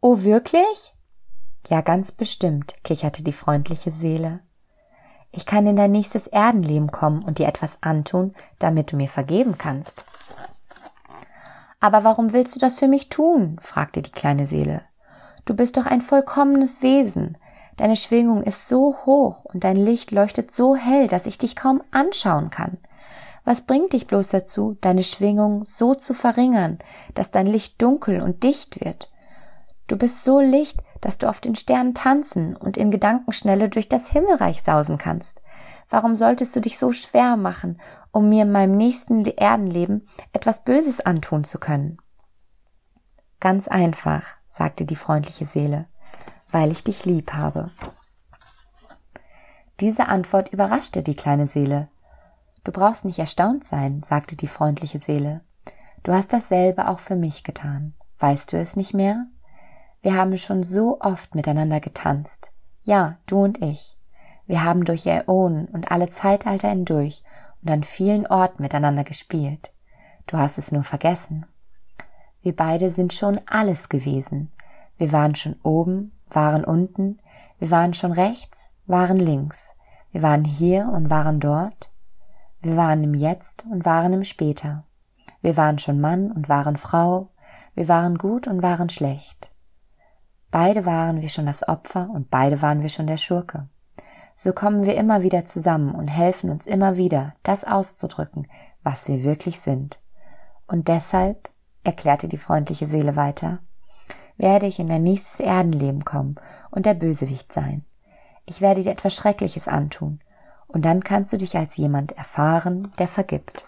Oh, 0.01 0.23
wirklich? 0.23 0.93
Ja, 1.69 1.81
ganz 1.81 2.11
bestimmt, 2.11 2.75
kicherte 2.83 3.23
die 3.23 3.31
freundliche 3.31 3.91
Seele. 3.91 4.41
Ich 5.31 5.45
kann 5.45 5.67
in 5.67 5.75
dein 5.75 5.91
nächstes 5.91 6.27
Erdenleben 6.27 6.91
kommen 6.91 7.23
und 7.23 7.39
dir 7.39 7.47
etwas 7.47 7.81
antun, 7.81 8.33
damit 8.59 8.91
du 8.91 8.97
mir 8.97 9.09
vergeben 9.09 9.57
kannst. 9.57 10.05
Aber 11.79 12.03
warum 12.03 12.33
willst 12.33 12.55
du 12.55 12.59
das 12.59 12.79
für 12.79 12.87
mich 12.87 13.09
tun? 13.09 13.57
fragte 13.61 14.01
die 14.01 14.11
kleine 14.11 14.47
Seele. 14.47 14.81
Du 15.45 15.55
bist 15.55 15.77
doch 15.77 15.85
ein 15.85 16.01
vollkommenes 16.01 16.81
Wesen. 16.81 17.37
Deine 17.77 17.95
Schwingung 17.95 18.43
ist 18.43 18.69
so 18.69 18.95
hoch 19.05 19.43
und 19.45 19.63
dein 19.63 19.75
Licht 19.75 20.11
leuchtet 20.11 20.53
so 20.53 20.75
hell, 20.75 21.07
dass 21.07 21.25
ich 21.25 21.37
dich 21.37 21.55
kaum 21.55 21.81
anschauen 21.91 22.49
kann. 22.49 22.77
Was 23.43 23.61
bringt 23.61 23.93
dich 23.93 24.07
bloß 24.07 24.29
dazu, 24.29 24.75
deine 24.81 25.03
Schwingung 25.03 25.65
so 25.65 25.93
zu 25.93 26.13
verringern, 26.13 26.79
dass 27.13 27.31
dein 27.31 27.47
Licht 27.47 27.81
dunkel 27.81 28.21
und 28.21 28.43
dicht 28.43 28.83
wird? 28.83 29.11
Du 29.87 29.97
bist 29.97 30.23
so 30.23 30.39
Licht, 30.39 30.81
dass 31.01 31.19
du 31.19 31.29
auf 31.29 31.39
den 31.39 31.55
Sternen 31.55 31.93
tanzen 31.93 32.55
und 32.55 32.77
in 32.77 32.89
Gedankenschnelle 32.89 33.69
durch 33.69 33.87
das 33.87 34.07
Himmelreich 34.07 34.63
sausen 34.63 34.97
kannst. 34.97 35.41
Warum 35.89 36.15
solltest 36.15 36.55
du 36.55 36.61
dich 36.61 36.79
so 36.79 36.91
schwer 36.91 37.37
machen, 37.37 37.79
um 38.11 38.29
mir 38.29 38.43
in 38.43 38.51
meinem 38.51 38.75
nächsten 38.75 39.23
Erdenleben 39.23 40.07
etwas 40.33 40.63
Böses 40.63 41.01
antun 41.01 41.43
zu 41.43 41.59
können? 41.59 41.97
Ganz 43.39 43.67
einfach, 43.67 44.23
sagte 44.49 44.85
die 44.85 44.95
freundliche 44.95 45.45
Seele, 45.45 45.87
weil 46.55 46.71
ich 46.71 46.83
dich 46.83 47.05
lieb 47.05 47.33
habe. 47.33 47.69
Diese 49.79 50.07
Antwort 50.07 50.51
überraschte 50.53 51.03
die 51.03 51.15
kleine 51.15 51.45
Seele, 51.45 51.89
Du 52.65 52.71
brauchst 52.71 53.05
nicht 53.05 53.19
erstaunt 53.19 53.63
sein, 53.63 54.01
sagte 54.03 54.35
die 54.35 54.47
freundliche 54.47 54.99
Seele. 54.99 55.41
Du 56.03 56.11
hast 56.11 56.33
dasselbe 56.33 56.89
auch 56.89 56.99
für 56.99 57.15
mich 57.15 57.43
getan. 57.43 57.93
Weißt 58.19 58.51
du 58.51 58.57
es 58.57 58.75
nicht 58.75 58.93
mehr? 58.93 59.27
Wir 60.01 60.15
haben 60.15 60.35
schon 60.37 60.63
so 60.63 60.99
oft 60.99 61.35
miteinander 61.35 61.79
getanzt. 61.79 62.51
Ja, 62.81 63.17
du 63.27 63.43
und 63.43 63.61
ich. 63.61 63.97
Wir 64.47 64.63
haben 64.63 64.83
durch 64.83 65.05
Äonen 65.05 65.67
und 65.67 65.91
alle 65.91 66.09
Zeitalter 66.09 66.69
hindurch 66.69 67.23
und 67.61 67.69
an 67.69 67.83
vielen 67.83 68.25
Orten 68.25 68.63
miteinander 68.63 69.03
gespielt. 69.03 69.71
Du 70.25 70.37
hast 70.37 70.57
es 70.57 70.71
nur 70.71 70.83
vergessen. 70.83 71.45
Wir 72.41 72.55
beide 72.55 72.89
sind 72.89 73.13
schon 73.13 73.39
alles 73.45 73.89
gewesen. 73.89 74.51
Wir 74.97 75.11
waren 75.11 75.35
schon 75.35 75.55
oben, 75.61 76.13
waren 76.29 76.63
unten, 76.63 77.17
wir 77.59 77.71
waren 77.71 77.93
schon 77.93 78.11
rechts, 78.11 78.73
waren 78.85 79.17
links, 79.17 79.75
wir 80.11 80.21
waren 80.21 80.45
hier 80.45 80.89
und 80.93 81.09
waren 81.09 81.39
dort, 81.39 81.91
wir 82.61 82.77
waren 82.77 83.03
im 83.03 83.13
Jetzt 83.13 83.65
und 83.71 83.85
waren 83.85 84.13
im 84.13 84.23
Später. 84.23 84.85
Wir 85.45 85.55
waren 85.55 85.77
schon 85.77 86.01
Mann 86.01 86.31
und 86.31 86.49
waren 86.49 86.75
Frau. 86.75 87.29
Wir 87.75 87.87
waren 87.87 88.17
gut 88.17 88.47
und 88.47 88.63
waren 88.63 88.89
schlecht. 88.89 89.53
Beide 90.49 90.83
waren 90.83 91.21
wir 91.21 91.29
schon 91.29 91.45
das 91.45 91.67
Opfer 91.67 92.09
und 92.09 92.31
beide 92.31 92.63
waren 92.63 92.81
wir 92.81 92.89
schon 92.89 93.05
der 93.05 93.17
Schurke. 93.17 93.69
So 94.35 94.51
kommen 94.53 94.85
wir 94.85 94.95
immer 94.95 95.21
wieder 95.21 95.45
zusammen 95.45 95.93
und 95.93 96.07
helfen 96.07 96.49
uns 96.49 96.65
immer 96.65 96.97
wieder, 96.97 97.35
das 97.43 97.63
auszudrücken, 97.63 98.47
was 98.81 99.07
wir 99.07 99.23
wirklich 99.23 99.59
sind. 99.59 99.99
Und 100.65 100.87
deshalb, 100.87 101.51
erklärte 101.83 102.27
die 102.27 102.39
freundliche 102.39 102.87
Seele 102.87 103.15
weiter, 103.15 103.59
werde 104.37 104.67
ich 104.67 104.79
in 104.79 104.87
dein 104.87 105.03
nächstes 105.03 105.39
Erdenleben 105.39 106.03
kommen 106.03 106.35
und 106.71 106.85
der 106.85 106.93
Bösewicht 106.93 107.53
sein. 107.53 107.85
Ich 108.45 108.61
werde 108.61 108.83
dir 108.83 108.91
etwas 108.91 109.15
Schreckliches 109.15 109.67
antun, 109.67 110.19
und 110.67 110.83
dann 110.83 111.03
kannst 111.03 111.31
du 111.31 111.37
dich 111.37 111.55
als 111.55 111.77
jemand 111.77 112.11
erfahren, 112.13 112.91
der 112.99 113.07
vergibt. 113.07 113.65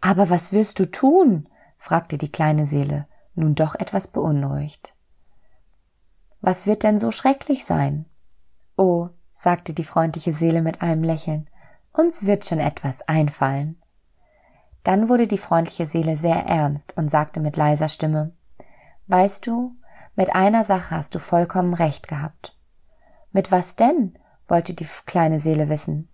Aber 0.00 0.30
was 0.30 0.52
wirst 0.52 0.78
du 0.78 0.90
tun? 0.90 1.48
fragte 1.76 2.18
die 2.18 2.32
kleine 2.32 2.66
Seele, 2.66 3.06
nun 3.34 3.54
doch 3.54 3.74
etwas 3.74 4.08
beunruhigt. 4.08 4.94
Was 6.40 6.66
wird 6.66 6.82
denn 6.82 6.98
so 6.98 7.10
schrecklich 7.10 7.64
sein? 7.64 8.06
Oh, 8.76 9.08
sagte 9.34 9.74
die 9.74 9.84
freundliche 9.84 10.32
Seele 10.32 10.62
mit 10.62 10.82
einem 10.82 11.04
Lächeln, 11.04 11.48
uns 11.92 12.24
wird 12.26 12.44
schon 12.44 12.60
etwas 12.60 13.02
einfallen. 13.02 13.80
Dann 14.82 15.08
wurde 15.08 15.26
die 15.26 15.38
freundliche 15.38 15.86
Seele 15.86 16.16
sehr 16.16 16.46
ernst 16.46 16.96
und 16.96 17.10
sagte 17.10 17.40
mit 17.40 17.56
leiser 17.56 17.88
Stimme 17.88 18.32
Weißt 19.10 19.44
du, 19.48 19.74
mit 20.14 20.36
einer 20.36 20.62
Sache 20.62 20.94
hast 20.94 21.16
du 21.16 21.18
vollkommen 21.18 21.74
recht 21.74 22.06
gehabt. 22.06 22.56
Mit 23.32 23.50
was 23.50 23.74
denn? 23.74 24.16
wollte 24.46 24.72
die 24.72 24.86
kleine 25.04 25.40
Seele 25.40 25.68
wissen. 25.68 26.08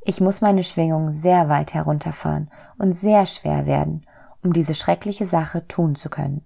Ich 0.00 0.20
muss 0.20 0.40
meine 0.40 0.64
Schwingung 0.64 1.12
sehr 1.12 1.48
weit 1.48 1.72
herunterfahren 1.72 2.50
und 2.78 2.94
sehr 2.94 3.24
schwer 3.24 3.66
werden, 3.66 4.04
um 4.42 4.52
diese 4.52 4.74
schreckliche 4.74 5.26
Sache 5.26 5.68
tun 5.68 5.94
zu 5.94 6.10
können. 6.10 6.44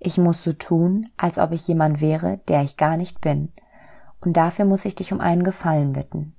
Ich 0.00 0.18
muss 0.18 0.42
so 0.42 0.50
tun, 0.50 1.08
als 1.16 1.38
ob 1.38 1.52
ich 1.52 1.68
jemand 1.68 2.00
wäre, 2.00 2.38
der 2.48 2.62
ich 2.62 2.76
gar 2.76 2.96
nicht 2.96 3.20
bin. 3.20 3.52
Und 4.20 4.36
dafür 4.36 4.64
muss 4.64 4.84
ich 4.84 4.96
dich 4.96 5.12
um 5.12 5.20
einen 5.20 5.44
Gefallen 5.44 5.92
bitten. 5.92 6.34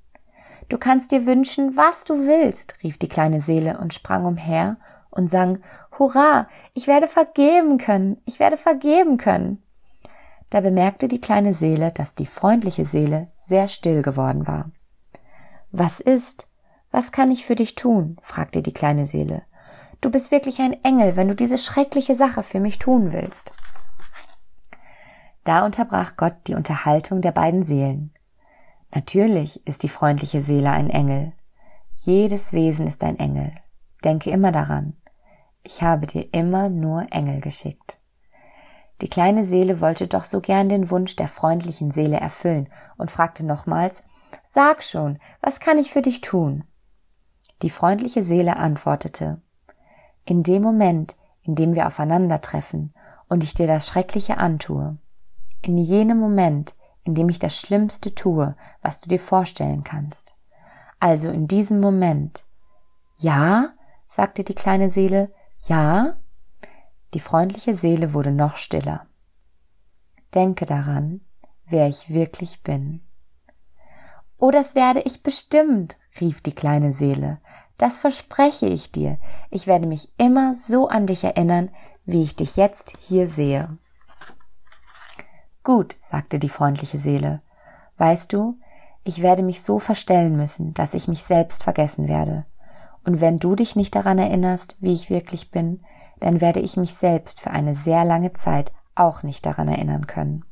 Du 0.68 0.78
kannst 0.78 1.14
dir 1.14 1.26
wünschen, 1.26 1.78
was 1.78 2.04
du 2.04 2.28
willst, 2.28 2.84
rief 2.84 2.98
die 2.98 3.08
kleine 3.08 3.40
Seele 3.40 3.80
und 3.80 3.94
sprang 3.94 4.26
umher 4.26 4.76
und 5.12 5.32
sang 5.32 5.60
Hurra, 5.98 6.48
ich 6.74 6.88
werde 6.88 7.08
vergeben 7.08 7.78
können, 7.78 8.22
ich 8.26 8.40
werde 8.40 8.58
vergeben 8.58 9.18
können. 9.18 9.64
Da 10.50 10.62
bemerkte 10.62 11.08
die 11.08 11.22
kleine 11.22 11.54
Seele, 11.54 11.92
dass 11.92 12.16
die 12.16 12.26
freundliche 12.26 12.86
Seele 12.86 13.28
sehr 13.38 13.68
still 13.68 14.02
geworden 14.02 14.48
war. 14.48 14.72
Was 15.72 16.00
ist? 16.00 16.48
Was 16.92 17.12
kann 17.12 17.32
ich 17.32 17.46
für 17.46 17.56
dich 17.56 17.76
tun? 17.76 18.18
fragte 18.22 18.62
die 18.62 18.74
kleine 18.74 19.06
Seele. 19.08 19.44
Du 20.00 20.10
bist 20.10 20.32
wirklich 20.32 20.60
ein 20.62 20.74
Engel, 20.84 21.16
wenn 21.16 21.28
du 21.28 21.36
diese 21.36 21.58
schreckliche 21.58 22.16
Sache 22.16 22.44
für 22.44 22.60
mich 22.60 22.80
tun 22.80 23.12
willst. 23.12 23.52
Da 25.44 25.66
unterbrach 25.66 26.16
Gott 26.18 26.36
die 26.48 26.56
Unterhaltung 26.56 27.22
der 27.22 27.32
beiden 27.32 27.64
Seelen. 27.64 28.14
Natürlich 28.94 29.66
ist 29.68 29.84
die 29.84 29.90
freundliche 29.90 30.42
Seele 30.42 30.72
ein 30.72 30.90
Engel. 30.90 31.34
Jedes 31.94 32.54
Wesen 32.54 32.88
ist 32.88 33.04
ein 33.04 33.18
Engel. 33.18 33.52
Denke 34.04 34.30
immer 34.30 34.52
daran. 34.52 34.96
Ich 35.64 35.82
habe 35.82 36.08
dir 36.08 36.34
immer 36.34 36.70
nur 36.70 37.08
Engel 37.12 37.42
geschickt. 37.42 38.00
Die 39.02 39.10
kleine 39.10 39.44
Seele 39.44 39.80
wollte 39.80 40.08
doch 40.08 40.26
so 40.26 40.42
gern 40.42 40.70
den 40.70 40.90
Wunsch 40.90 41.16
der 41.16 41.28
freundlichen 41.28 41.92
Seele 41.92 42.18
erfüllen 42.18 42.68
und 42.98 43.12
fragte 43.12 43.46
nochmals 43.46 44.02
Sag 44.44 44.84
schon, 44.84 45.20
was 45.42 45.60
kann 45.60 45.78
ich 45.78 45.92
für 45.92 46.02
dich 46.02 46.22
tun? 46.22 46.64
Die 47.62 47.70
freundliche 47.70 48.24
Seele 48.24 48.58
antwortete 48.58 49.42
In 50.26 50.44
dem 50.44 50.64
Moment, 50.64 51.16
in 51.44 51.56
dem 51.56 51.76
wir 51.76 51.88
aufeinandertreffen 51.88 52.94
und 53.30 53.44
ich 53.44 53.54
dir 53.54 53.68
das 53.68 53.88
Schreckliche 53.88 54.38
antue, 54.38 54.98
in 55.62 55.78
jenem 55.78 56.20
Moment, 56.20 56.76
in 57.04 57.16
dem 57.16 57.30
ich 57.30 57.40
das 57.40 57.56
Schlimmste 57.56 58.14
tue, 58.14 58.56
was 58.82 59.00
du 59.00 59.10
dir 59.10 59.20
vorstellen 59.20 59.84
kannst. 59.84 60.36
Also 61.00 61.30
in 61.30 61.48
diesem 61.48 61.80
Moment. 61.80 62.44
Ja? 63.16 63.70
sagte 64.10 64.44
die 64.44 64.56
kleine 64.56 64.90
Seele. 64.90 65.32
Ja? 65.60 66.18
Die 67.14 67.20
freundliche 67.20 67.74
Seele 67.74 68.14
wurde 68.14 68.32
noch 68.32 68.58
stiller. 68.58 69.08
Denke 70.34 70.66
daran, 70.66 71.22
wer 71.66 71.88
ich 71.88 72.10
wirklich 72.10 72.64
bin. 72.64 73.02
Oh, 74.38 74.52
das 74.52 74.76
werde 74.76 75.02
ich 75.02 75.24
bestimmt, 75.24 75.98
rief 76.22 76.42
die 76.42 76.54
kleine 76.54 76.92
Seele. 76.92 77.40
Das 77.78 78.00
verspreche 78.00 78.68
ich 78.68 78.92
dir. 78.92 79.18
Ich 79.50 79.68
werde 79.68 79.88
mich 79.88 80.12
immer 80.18 80.54
so 80.56 80.88
an 80.88 81.08
dich 81.08 81.24
erinnern, 81.24 81.72
wie 82.06 82.24
ich 82.24 82.36
dich 82.36 82.56
jetzt 82.56 82.96
hier 83.00 83.28
sehe. 83.28 83.78
Gut, 85.64 85.96
sagte 86.04 86.40
die 86.40 86.50
freundliche 86.50 87.00
Seele. 87.00 87.42
Weißt 87.98 88.32
du, 88.32 88.60
ich 89.04 89.22
werde 89.22 89.42
mich 89.42 89.64
so 89.64 89.80
verstellen 89.80 90.38
müssen, 90.38 90.74
dass 90.74 90.94
ich 90.94 91.08
mich 91.08 91.24
selbst 91.24 91.64
vergessen 91.64 92.08
werde. 92.08 92.46
Und 93.08 93.22
wenn 93.22 93.40
du 93.40 93.56
dich 93.56 93.78
nicht 93.78 93.96
daran 93.96 94.20
erinnerst, 94.20 94.76
wie 94.82 94.92
ich 94.92 95.10
wirklich 95.10 95.50
bin, 95.50 95.80
dann 96.20 96.42
werde 96.42 96.60
ich 96.60 96.76
mich 96.76 96.94
selbst 96.94 97.40
für 97.40 97.52
eine 97.52 97.74
sehr 97.74 98.04
lange 98.04 98.34
Zeit 98.34 98.74
auch 98.96 99.24
nicht 99.24 99.46
daran 99.46 99.70
erinnern 99.70 100.08
können. 100.08 100.44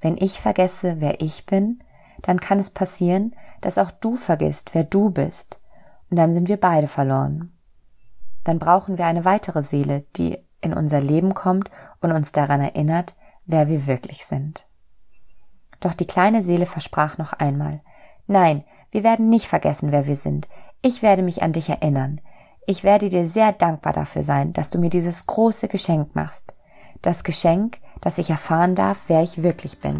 Wenn 0.00 0.16
ich 0.16 0.40
vergesse, 0.40 0.96
wer 0.98 1.20
ich 1.20 1.46
bin, 1.46 1.78
dann 2.22 2.40
kann 2.40 2.58
es 2.58 2.70
passieren, 2.70 3.36
dass 3.60 3.78
auch 3.78 3.92
du 3.92 4.16
vergisst, 4.16 4.74
wer 4.74 4.82
du 4.82 5.10
bist, 5.10 5.60
und 6.10 6.16
dann 6.16 6.34
sind 6.34 6.48
wir 6.48 6.56
beide 6.56 6.88
verloren. 6.88 7.56
Dann 8.42 8.58
brauchen 8.58 8.98
wir 8.98 9.06
eine 9.06 9.24
weitere 9.24 9.62
Seele, 9.62 10.02
die 10.16 10.36
in 10.60 10.74
unser 10.74 11.00
Leben 11.00 11.34
kommt 11.34 11.70
und 12.00 12.10
uns 12.10 12.32
daran 12.32 12.62
erinnert, 12.62 13.14
wer 13.46 13.68
wir 13.68 13.86
wirklich 13.86 14.24
sind. 14.24 14.66
Doch 15.78 15.94
die 15.94 16.06
kleine 16.06 16.42
Seele 16.42 16.66
versprach 16.66 17.16
noch 17.16 17.32
einmal, 17.32 17.80
nein, 18.26 18.64
wir 18.90 19.04
werden 19.04 19.30
nicht 19.30 19.46
vergessen, 19.46 19.92
wer 19.92 20.08
wir 20.08 20.16
sind. 20.16 20.48
Ich 20.86 21.00
werde 21.00 21.22
mich 21.22 21.42
an 21.42 21.52
dich 21.52 21.70
erinnern. 21.70 22.20
Ich 22.66 22.84
werde 22.84 23.08
dir 23.08 23.26
sehr 23.26 23.52
dankbar 23.52 23.94
dafür 23.94 24.22
sein, 24.22 24.52
dass 24.52 24.68
du 24.68 24.78
mir 24.78 24.90
dieses 24.90 25.24
große 25.24 25.66
Geschenk 25.66 26.14
machst. 26.14 26.52
Das 27.00 27.24
Geschenk, 27.24 27.78
dass 28.02 28.18
ich 28.18 28.28
erfahren 28.28 28.74
darf, 28.74 29.04
wer 29.06 29.22
ich 29.22 29.42
wirklich 29.42 29.78
bin. 29.78 29.98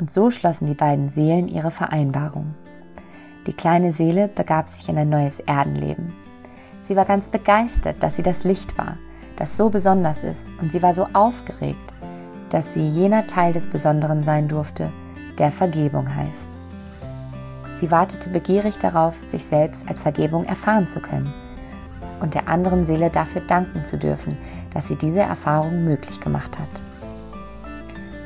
Und 0.00 0.10
so 0.10 0.32
schlossen 0.32 0.66
die 0.66 0.74
beiden 0.74 1.10
Seelen 1.10 1.46
ihre 1.46 1.70
Vereinbarung. 1.70 2.56
Die 3.46 3.52
kleine 3.52 3.92
Seele 3.92 4.26
begab 4.26 4.68
sich 4.68 4.88
in 4.88 4.98
ein 4.98 5.10
neues 5.10 5.38
Erdenleben. 5.38 6.12
Sie 6.82 6.96
war 6.96 7.04
ganz 7.04 7.28
begeistert, 7.28 8.02
dass 8.02 8.16
sie 8.16 8.24
das 8.24 8.42
Licht 8.42 8.76
war, 8.76 8.96
das 9.36 9.56
so 9.56 9.70
besonders 9.70 10.24
ist, 10.24 10.50
und 10.60 10.72
sie 10.72 10.82
war 10.82 10.92
so 10.92 11.06
aufgeregt, 11.12 11.94
dass 12.50 12.74
sie 12.74 12.88
jener 12.88 13.28
Teil 13.28 13.52
des 13.52 13.70
Besonderen 13.70 14.24
sein 14.24 14.48
durfte, 14.48 14.92
der 15.38 15.52
Vergebung 15.52 16.12
heißt. 16.12 16.58
Sie 17.76 17.90
wartete 17.90 18.30
begierig 18.30 18.78
darauf, 18.78 19.14
sich 19.16 19.44
selbst 19.44 19.88
als 19.88 20.02
Vergebung 20.02 20.44
erfahren 20.44 20.88
zu 20.88 21.00
können 21.00 21.32
und 22.20 22.34
der 22.34 22.48
anderen 22.48 22.86
Seele 22.86 23.10
dafür 23.10 23.42
danken 23.42 23.84
zu 23.84 23.98
dürfen, 23.98 24.36
dass 24.72 24.88
sie 24.88 24.96
diese 24.96 25.20
Erfahrung 25.20 25.84
möglich 25.84 26.20
gemacht 26.20 26.58
hat. 26.58 26.82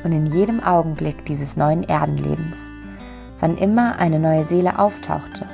Und 0.04 0.12
in 0.12 0.26
jedem 0.26 0.62
Augenblick 0.62 1.24
dieses 1.24 1.56
neuen 1.56 1.82
Erdenlebens, 1.82 2.58
wann 3.40 3.58
immer 3.58 3.98
eine 3.98 4.20
neue 4.20 4.44
Seele 4.44 4.78
auftauchte, 4.78 5.46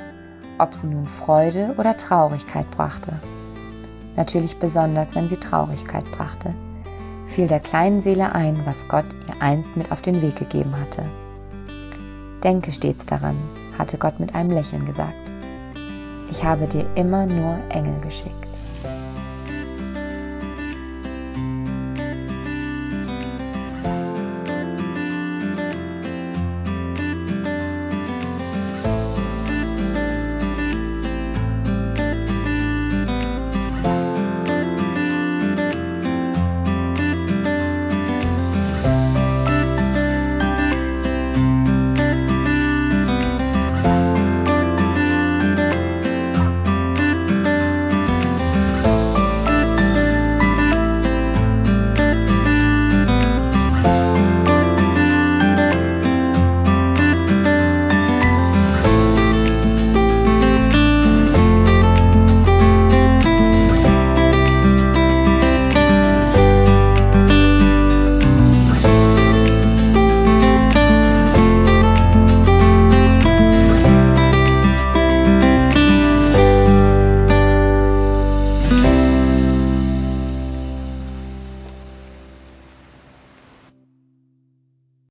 ob 0.59 0.73
sie 0.73 0.87
nun 0.87 1.07
Freude 1.07 1.73
oder 1.77 1.97
Traurigkeit 1.97 2.69
brachte, 2.71 3.13
natürlich 4.15 4.57
besonders 4.59 5.15
wenn 5.15 5.27
sie 5.27 5.37
Traurigkeit 5.37 6.05
brachte, 6.11 6.53
fiel 7.25 7.47
der 7.47 7.59
kleinen 7.59 7.99
Seele 7.99 8.33
ein, 8.33 8.61
was 8.65 8.87
Gott 8.87 9.07
ihr 9.27 9.41
einst 9.41 9.75
mit 9.75 9.91
auf 9.91 10.01
den 10.01 10.21
Weg 10.21 10.35
gegeben 10.35 10.79
hatte. 10.79 11.03
Denke 12.43 12.71
stets 12.71 13.05
daran, 13.05 13.37
hatte 13.77 13.97
Gott 13.97 14.19
mit 14.19 14.35
einem 14.35 14.51
Lächeln 14.51 14.85
gesagt. 14.85 15.31
Ich 16.29 16.43
habe 16.43 16.67
dir 16.67 16.85
immer 16.95 17.25
nur 17.25 17.57
Engel 17.69 17.99
geschickt. 18.01 18.46